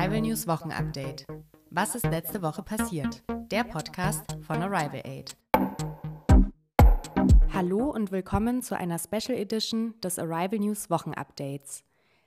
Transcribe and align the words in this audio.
Arrival 0.00 0.22
News 0.22 0.46
Wochen 0.46 0.72
Update. 0.72 1.26
Was 1.68 1.94
ist 1.94 2.06
letzte 2.06 2.40
Woche 2.40 2.62
passiert? 2.62 3.22
Der 3.50 3.64
Podcast 3.64 4.24
von 4.40 4.62
Arrival 4.62 5.02
Aid. 5.04 5.36
Hallo 7.52 7.90
und 7.90 8.10
willkommen 8.10 8.62
zu 8.62 8.74
einer 8.74 8.98
Special 8.98 9.36
Edition 9.36 9.92
des 10.00 10.18
Arrival 10.18 10.58
News 10.58 10.88
Wochen 10.88 11.12
Updates. 11.12 11.84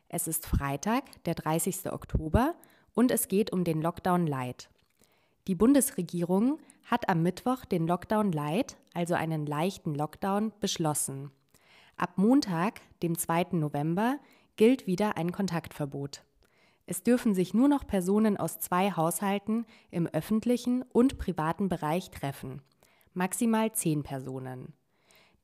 Es 0.07 0.27
ist 0.27 0.45
Freitag, 0.45 1.23
der 1.23 1.33
30. 1.33 1.91
Oktober 1.91 2.53
und 2.93 3.09
es 3.09 3.27
geht 3.27 3.51
um 3.51 3.63
den 3.63 3.81
Lockdown 3.81 4.27
Light. 4.27 4.69
Die 5.47 5.55
Bundesregierung 5.55 6.59
hat 6.85 7.09
am 7.09 7.23
Mittwoch 7.23 7.65
den 7.65 7.87
Lockdown 7.87 8.31
Light, 8.31 8.77
also 8.93 9.15
einen 9.15 9.47
leichten 9.47 9.95
Lockdown, 9.95 10.53
beschlossen. 10.59 11.31
Ab 11.97 12.17
Montag, 12.17 12.81
dem 13.01 13.17
2. 13.17 13.47
November, 13.53 14.19
gilt 14.57 14.85
wieder 14.85 15.17
ein 15.17 15.31
Kontaktverbot. 15.31 16.23
Es 16.85 17.03
dürfen 17.03 17.33
sich 17.33 17.53
nur 17.53 17.67
noch 17.67 17.87
Personen 17.87 18.37
aus 18.37 18.59
zwei 18.59 18.91
Haushalten 18.91 19.65
im 19.89 20.07
öffentlichen 20.07 20.83
und 20.91 21.17
privaten 21.17 21.69
Bereich 21.69 22.11
treffen, 22.11 22.61
maximal 23.13 23.71
zehn 23.71 24.03
Personen. 24.03 24.73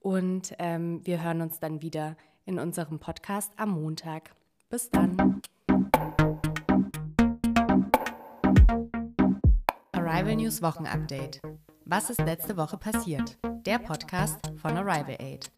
und 0.00 0.54
ähm, 0.58 1.00
wir 1.04 1.22
hören 1.22 1.40
uns 1.40 1.60
dann 1.60 1.82
wieder 1.82 2.16
in 2.44 2.58
unserem 2.58 2.98
Podcast 2.98 3.52
am 3.56 3.70
Montag. 3.70 4.34
Bis 4.70 4.90
dann. 4.90 5.42
Arrival 9.92 10.36
News 10.36 10.62
Wochen 10.62 10.86
Update. 10.86 11.40
Was 11.84 12.10
ist 12.10 12.20
letzte 12.20 12.56
Woche 12.56 12.76
passiert? 12.76 13.38
Der 13.66 13.78
Podcast 13.78 14.52
von 14.56 14.76
Arrival 14.76 15.16
Aid. 15.18 15.50